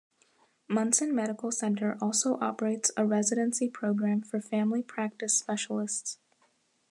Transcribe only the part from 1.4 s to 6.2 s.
Center also operates a residency program for Family Practice specialists.